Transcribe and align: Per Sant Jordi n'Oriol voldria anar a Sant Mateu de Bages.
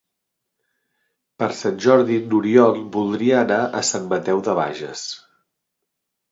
Per 1.43 1.49
Sant 1.57 1.77
Jordi 1.85 2.17
n'Oriol 2.33 2.81
voldria 2.97 3.37
anar 3.43 3.61
a 3.81 3.85
Sant 3.93 4.11
Mateu 4.17 4.45
de 4.51 4.59
Bages. 4.65 5.07